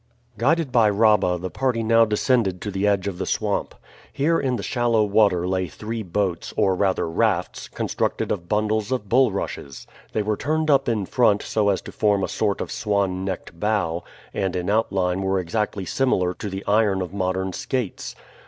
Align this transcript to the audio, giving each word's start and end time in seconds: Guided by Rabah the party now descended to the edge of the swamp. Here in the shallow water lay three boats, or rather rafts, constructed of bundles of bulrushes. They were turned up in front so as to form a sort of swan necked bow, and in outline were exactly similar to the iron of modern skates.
Guided 0.35 0.71
by 0.71 0.87
Rabah 0.89 1.37
the 1.37 1.51
party 1.51 1.83
now 1.83 2.05
descended 2.05 2.59
to 2.61 2.71
the 2.71 2.87
edge 2.87 3.07
of 3.07 3.19
the 3.19 3.27
swamp. 3.27 3.75
Here 4.11 4.39
in 4.39 4.55
the 4.55 4.63
shallow 4.63 5.03
water 5.03 5.47
lay 5.47 5.67
three 5.67 6.01
boats, 6.01 6.55
or 6.57 6.73
rather 6.73 7.07
rafts, 7.07 7.67
constructed 7.67 8.31
of 8.31 8.49
bundles 8.49 8.91
of 8.91 9.07
bulrushes. 9.09 9.85
They 10.13 10.23
were 10.23 10.35
turned 10.37 10.71
up 10.71 10.89
in 10.89 11.05
front 11.05 11.43
so 11.43 11.69
as 11.69 11.83
to 11.83 11.91
form 11.91 12.23
a 12.23 12.27
sort 12.27 12.61
of 12.61 12.71
swan 12.71 13.23
necked 13.23 13.59
bow, 13.59 14.03
and 14.33 14.55
in 14.55 14.71
outline 14.71 15.21
were 15.21 15.39
exactly 15.39 15.85
similar 15.85 16.33
to 16.33 16.49
the 16.49 16.65
iron 16.65 17.03
of 17.03 17.13
modern 17.13 17.53
skates. 17.53 18.15